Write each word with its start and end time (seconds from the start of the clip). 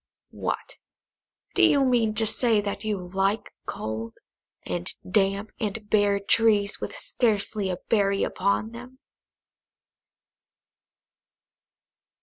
"What, 0.31 0.77
do 1.53 1.61
you 1.61 1.85
mean 1.85 2.15
to 2.15 2.25
say 2.25 2.59
that 2.59 2.83
you 2.83 2.97
like 3.09 3.53
cold, 3.67 4.15
and 4.65 4.91
damp, 5.07 5.51
and 5.59 5.87
bare 5.91 6.19
trees, 6.19 6.81
with 6.81 6.95
scarcely 6.97 7.69
a 7.69 7.77
berry 7.87 8.23
upon 8.23 8.71
them?" 8.71 8.97